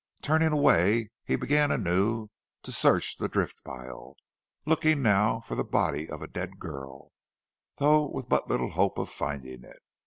Turning 0.23 0.51
away 0.51 1.11
he 1.25 1.35
began 1.35 1.69
anew 1.69 2.27
to 2.63 2.71
search 2.71 3.17
the 3.17 3.27
drift 3.29 3.63
pile, 3.63 4.15
looking 4.65 4.99
now 5.03 5.39
for 5.41 5.53
the 5.53 5.63
body 5.63 6.09
of 6.09 6.23
a 6.23 6.27
dead 6.27 6.57
girl, 6.57 7.11
though 7.77 8.09
with 8.09 8.27
but 8.27 8.49
little 8.49 8.71
hope 8.71 8.97
of 8.97 9.09
finding 9.09 9.63
it. 9.63 9.77